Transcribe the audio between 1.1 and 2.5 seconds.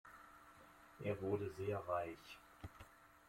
wurde sehr reich.